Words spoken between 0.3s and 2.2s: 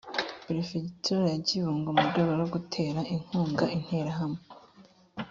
perefegitura ya kibungo, mu